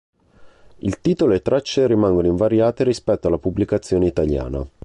Il 0.77 0.99
titolo 0.99 1.29
e 1.29 1.33
le 1.35 1.41
tracce 1.43 1.85
rimangono 1.85 2.25
invariate 2.25 2.83
rispetto 2.83 3.27
alla 3.27 3.37
pubblicazione 3.37 4.07
italiana. 4.07 4.65